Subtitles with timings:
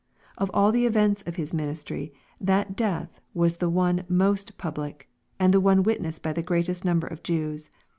[0.35, 5.07] Of all the events of His min istry, that death was the one most public,
[5.39, 7.69] and the one witnessed by the greatest number of Jews.